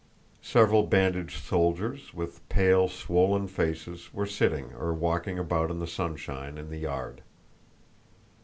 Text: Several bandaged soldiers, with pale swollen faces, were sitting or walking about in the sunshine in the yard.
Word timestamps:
Several 0.41 0.81
bandaged 0.87 1.43
soldiers, 1.45 2.11
with 2.11 2.49
pale 2.49 2.87
swollen 2.87 3.47
faces, 3.47 4.11
were 4.11 4.25
sitting 4.25 4.73
or 4.73 4.95
walking 4.95 5.37
about 5.37 5.69
in 5.69 5.77
the 5.77 5.85
sunshine 5.85 6.57
in 6.57 6.71
the 6.71 6.79
yard. 6.79 7.21